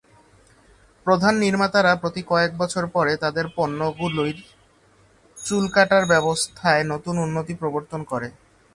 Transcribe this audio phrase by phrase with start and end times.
[1.05, 4.37] প্রধান নির্মাতারা প্রতি কয়েক বছর পরে তাদের পণ্যগুলির
[5.39, 8.27] চুল কাটার ব্যবস্থায় নতুন উন্নতি প্রবর্তন করে।